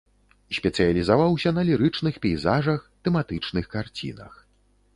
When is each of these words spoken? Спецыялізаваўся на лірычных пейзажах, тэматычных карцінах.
Спецыялізаваўся 0.57 1.49
на 1.59 1.65
лірычных 1.69 2.17
пейзажах, 2.25 2.81
тэматычных 3.07 3.65
карцінах. 3.77 4.33